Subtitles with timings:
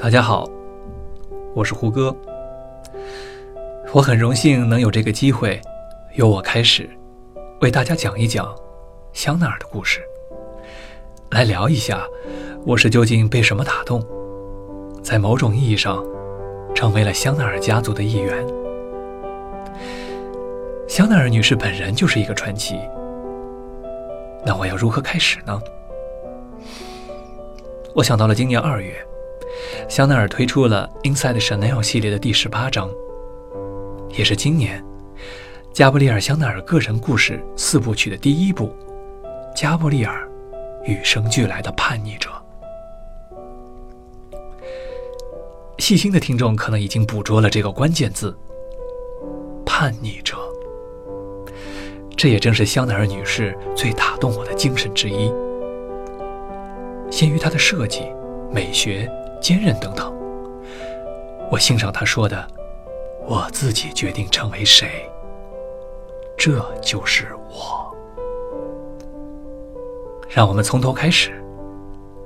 [0.00, 0.48] 大家好，
[1.54, 2.16] 我是胡歌。
[3.92, 5.60] 我很荣幸能有这个机会，
[6.14, 6.88] 由我开始，
[7.60, 8.50] 为大家讲一讲
[9.12, 10.00] 香奈儿的故事，
[11.30, 12.02] 来聊一下
[12.64, 14.02] 我是究竟被什么打动，
[15.02, 16.02] 在某种意义上
[16.74, 18.34] 成为了香奈儿家族的一员。
[20.88, 22.80] 香奈儿女士本人就是一个传奇，
[24.46, 25.60] 那我要如何开始呢？
[27.94, 28.94] 我想到了今年二月，
[29.90, 32.88] 香奈儿推出了 Inside Chanel 系列的第十八章，
[34.16, 34.80] 也是今年
[35.72, 38.68] 加布里尔·香奈儿个人故事四部曲的第一部
[39.52, 40.30] 《加布里尔
[40.84, 42.30] 与生俱来的叛逆者》。
[45.80, 48.32] 细心的听众可能已经捕捉了这个关键字
[49.66, 50.36] “叛逆者”，
[52.16, 55.32] 这也正是香奈儿女士最打动我的精神之一。
[57.10, 58.02] 先于它的设计、
[58.52, 60.12] 美学、坚韧等等，
[61.50, 62.46] 我欣赏他说的
[63.26, 65.10] ：“我自己决定成为谁，
[66.36, 67.86] 这就是我。”
[70.28, 71.42] 让我们从头开始，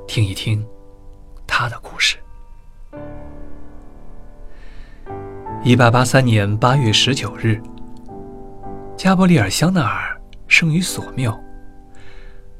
[0.06, 0.66] 听一听
[1.46, 2.18] 他的故事。
[5.62, 7.58] 一八八三年八月十九日，
[8.96, 11.34] 加伯利尔·香奈儿生于索缪。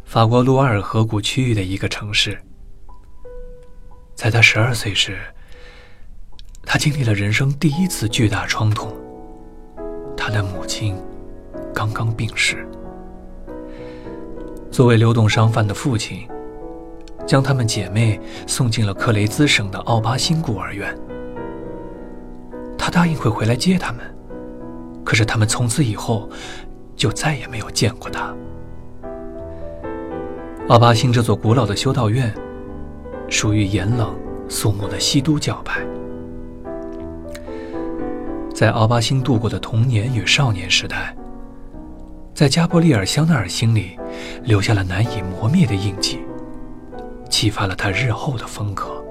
[0.05, 2.41] 法国卢瓦尔河谷区域的一个城市，
[4.15, 5.19] 在他十二岁时，
[6.65, 8.93] 他经历了人生第一次巨大创痛。
[10.17, 10.97] 他的母亲
[11.75, 12.67] 刚刚病逝。
[14.71, 16.27] 作为流动商贩的父亲，
[17.27, 20.97] 将她们姐妹送进了克雷兹省的奥巴辛孤儿院。
[22.79, 24.03] 他答应会回来接他们，
[25.05, 26.29] 可是他们从此以后
[26.97, 28.35] 就再也没有见过他。
[30.69, 32.35] 奥巴辛这座古老的修道院，
[33.35, 34.15] 属于严冷
[34.49, 35.81] 肃穆的西都教派。
[38.55, 41.13] 在奥巴星度过的童年与少年时代，
[42.33, 43.99] 在加布利尔·香奈儿心里
[44.45, 46.21] 留下了难以磨灭的印记，
[47.29, 49.05] 启发了他日后的风格。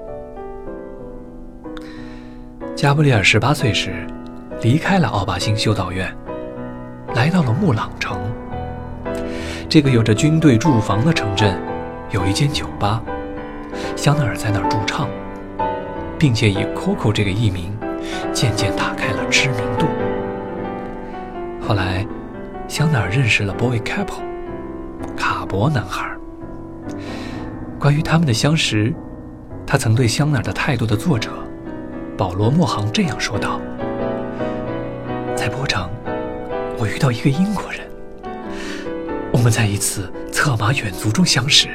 [2.74, 4.06] 加布利尔十八岁时，
[4.62, 6.10] 离开了奥巴星修道院，
[7.14, 8.18] 来到了穆朗城。
[9.68, 11.60] 这个有着军队驻防的城镇，
[12.10, 13.02] 有一间酒吧，
[13.96, 15.08] 香奈儿在那儿驻唱，
[16.18, 17.76] 并且以 Coco 这个艺名，
[18.32, 19.86] 渐渐打开了知名度。
[21.66, 22.06] 后来，
[22.68, 24.22] 香奈儿认识了 Boy Capel，
[25.16, 26.10] 卡博男孩。
[27.78, 28.92] 关于他们的相识，
[29.66, 31.30] 他曾对《香奈儿的态度》的作者
[32.16, 33.60] 保罗·莫杭这样说道
[35.34, 35.88] ：“在波城，
[36.78, 37.80] 我遇到一个英国人。”
[39.32, 41.68] 我们在一次策马远足中相识，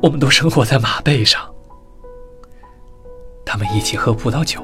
[0.00, 1.42] 我们都生活在马背上。
[3.44, 4.62] 他们一起喝葡萄酒，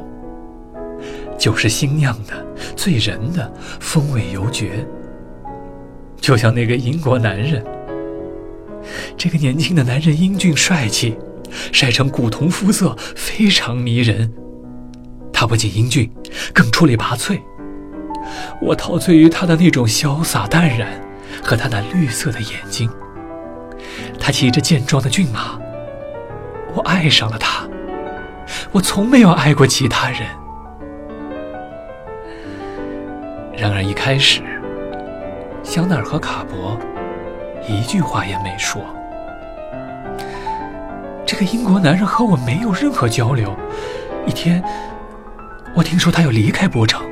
[1.38, 2.46] 酒是新酿的，
[2.76, 4.86] 醉人的，风味犹绝。
[6.20, 7.64] 就像那个英国男人，
[9.16, 11.16] 这个年轻的男人英俊帅气，
[11.72, 14.32] 晒成古铜肤色，非常迷人。
[15.32, 16.10] 他不仅英俊，
[16.52, 17.40] 更出类拔萃。
[18.60, 21.02] 我陶醉于他的那种潇洒淡然。
[21.42, 22.88] 和他那绿色的眼睛，
[24.18, 25.58] 他骑着健壮的骏马，
[26.74, 27.68] 我爱上了他。
[28.72, 30.20] 我从没有爱过其他人。
[33.56, 34.42] 然而一开始，
[35.62, 36.76] 香奈儿和卡博
[37.68, 38.82] 一句话也没说。
[41.24, 43.56] 这个英国男人和我没有任何交流。
[44.26, 44.62] 一天，
[45.74, 47.02] 我听说他要离开波城。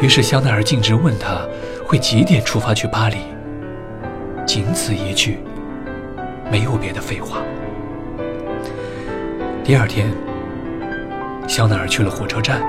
[0.00, 1.46] 于是香奈儿径直问他
[1.86, 3.18] 会几点出发去巴黎。
[4.46, 5.38] 仅此一句，
[6.50, 7.42] 没有别的废话。
[9.62, 10.10] 第二天，
[11.46, 12.60] 香奈儿去了火车站，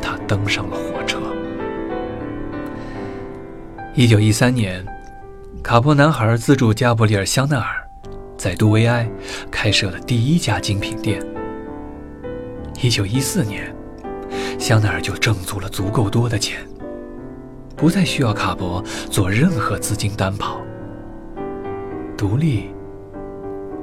[0.00, 1.18] 他登上了火车。
[3.94, 4.84] 一九一三年，
[5.62, 7.86] 卡波男孩资助加布里尔·香奈儿
[8.36, 9.08] 在杜维埃
[9.50, 11.20] 开设了第一家精品店。
[12.80, 13.74] 一九一四年。
[14.58, 16.60] 香奈儿就挣足了足够多的钱，
[17.82, 18.80] 不再需要卡博
[19.10, 20.60] 做任何资金担保，
[22.16, 22.70] 独立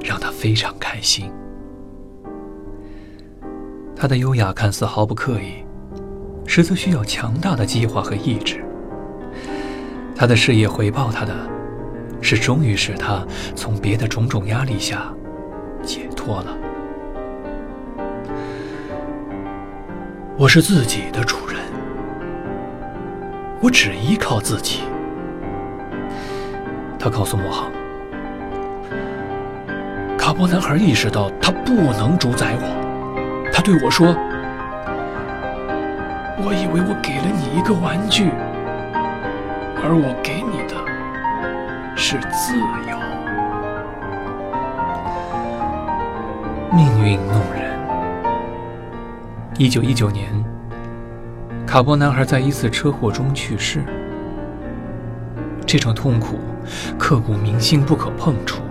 [0.02, 1.30] 让他非常开心。
[3.98, 5.66] 他的优雅看似毫不刻意，
[6.48, 8.64] 实则需要强大的计划和意志。
[10.16, 11.36] 他的事业回报他的，
[12.22, 15.14] 是终于使他从别的种种压力下
[15.84, 16.58] 解脱了。
[20.38, 21.59] 我是自己的主人，
[23.62, 24.82] 我只依靠自己。
[26.98, 27.72] 他告诉莫航，
[30.18, 34.14] 卡卡波男孩意识到他不能主宰我，他对我说
[36.38, 38.30] ：“我以为我给了你一个玩具，
[39.82, 40.76] 而我给你的
[41.98, 42.56] 是自
[42.88, 42.96] 由。”
[46.78, 47.74] 命运弄人。
[49.58, 50.32] 一九一九年，
[51.70, 53.84] 卡波男孩在一次车祸中去世。
[55.68, 56.40] 这种痛苦
[56.98, 58.64] 刻骨铭心，不可碰触。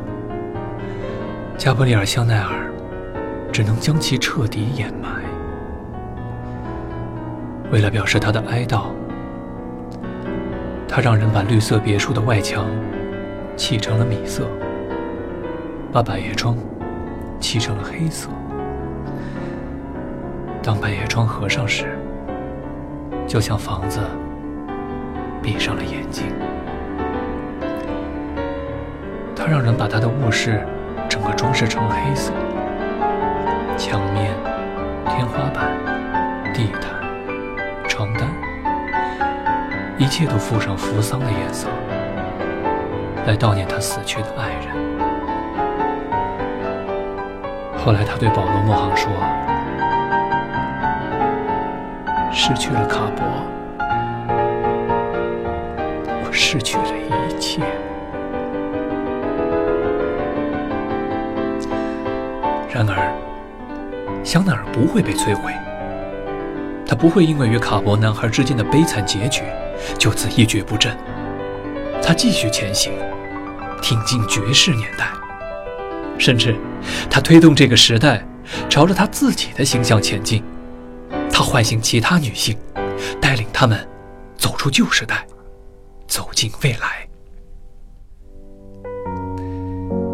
[1.56, 2.73] 加布里尔·香奈儿
[3.53, 5.23] 只能将其彻底掩埋。
[7.71, 8.87] 为了表示他的哀悼，
[10.89, 12.67] 他让人把绿色别墅的外墙
[13.56, 14.49] 漆成了米色，
[15.93, 16.59] 把百叶窗
[17.39, 18.29] 漆成了黑色。
[20.65, 21.97] 当百叶窗合上时，
[23.28, 24.00] 就像房子
[25.42, 26.32] 闭上了眼睛。
[29.36, 30.66] 他让人把他的卧室
[31.10, 32.32] 整个装饰成黑色，
[33.76, 34.32] 墙面、
[35.04, 35.70] 天花板、
[36.54, 36.84] 地毯、
[37.86, 38.28] 床单，
[39.98, 41.69] 一切都附上扶桑的颜色，
[43.26, 44.75] 来悼念他死去的爱人。
[47.76, 49.10] 后来，他对保罗·莫杭说。
[52.40, 53.26] 失去了卡博，
[56.23, 57.61] 我失去了一切。
[62.73, 63.12] 然而，
[64.23, 65.52] 香奈儿不会被摧毁，
[66.87, 69.43] 他不会因为与卡博男孩之间的悲惨结局
[69.99, 70.96] 就此一蹶不振。
[72.00, 72.93] 他继续前行，
[73.82, 75.08] 挺进爵士年代，
[76.17, 76.55] 甚至
[77.11, 78.25] 他推动这个时代
[78.69, 80.40] 朝着他自己的形象前进。
[81.38, 82.56] 他唤醒其他女性，
[83.20, 83.79] 带领她们
[84.37, 85.25] 走出旧时代，
[86.08, 87.06] 走进未来。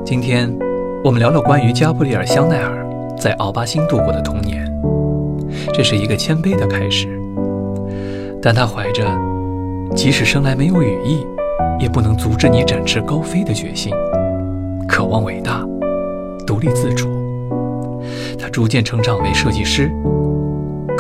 [0.05, 0.55] 今天，
[1.03, 2.87] 我们聊聊关于加布里尔·香奈儿
[3.19, 4.71] 在奥巴星度过的童年。
[5.73, 7.09] 这是一个谦卑的开始，
[8.43, 9.03] 但他怀着
[9.97, 11.27] 即使生来没有羽翼，
[11.81, 13.95] 也不能阻止你展翅高飞的决心，
[14.87, 15.67] 渴望伟大，
[16.47, 17.09] 独立自主。
[18.39, 19.91] 他逐渐成长为设计师。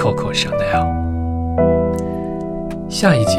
[0.05, 0.85] Coco Chanel。
[2.91, 3.39] 下一集，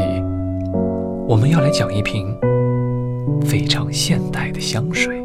[1.28, 2.36] 我们要来讲一瓶
[3.42, 5.15] 非常现代的香水。